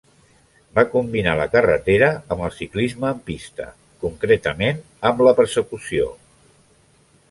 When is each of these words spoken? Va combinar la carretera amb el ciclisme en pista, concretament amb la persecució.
Va 0.77 0.85
combinar 0.93 1.35
la 1.39 1.45
carretera 1.55 2.09
amb 2.37 2.47
el 2.49 2.55
ciclisme 2.61 3.13
en 3.17 3.21
pista, 3.29 3.69
concretament 4.07 4.83
amb 5.11 5.27
la 5.29 5.39
persecució. 5.43 6.13